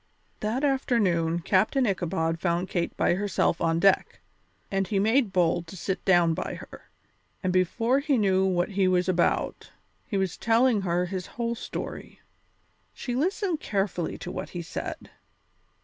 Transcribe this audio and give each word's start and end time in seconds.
That 0.39 0.63
afternoon 0.63 1.41
Captain 1.41 1.85
Ichabod 1.85 2.39
found 2.39 2.69
Kate 2.69 2.97
by 2.97 3.13
herself 3.13 3.61
on 3.61 3.79
deck, 3.79 4.19
and 4.71 4.87
he 4.87 4.97
made 4.97 5.31
bold 5.31 5.67
to 5.67 5.77
sit 5.77 6.03
down 6.05 6.33
by 6.33 6.55
her; 6.55 6.89
and 7.43 7.53
before 7.53 7.99
he 7.99 8.17
knew 8.17 8.43
what 8.43 8.69
he 8.69 8.87
was 8.87 9.07
about, 9.07 9.69
he 10.07 10.17
was 10.17 10.37
telling 10.37 10.81
her 10.81 11.05
his 11.05 11.27
whole 11.37 11.53
story. 11.53 12.19
She 12.95 13.13
listened 13.13 13.59
carefully 13.59 14.17
to 14.17 14.31
what 14.31 14.49
he 14.49 14.63
said. 14.63 15.11